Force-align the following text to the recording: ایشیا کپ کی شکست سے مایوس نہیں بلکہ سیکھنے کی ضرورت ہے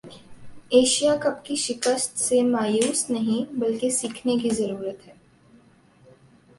ایشیا 0.69 1.15
کپ 1.15 1.45
کی 1.45 1.55
شکست 1.55 2.17
سے 2.17 2.41
مایوس 2.43 3.09
نہیں 3.09 3.53
بلکہ 3.53 3.89
سیکھنے 3.89 4.37
کی 4.37 4.49
ضرورت 4.49 5.07
ہے 5.07 5.13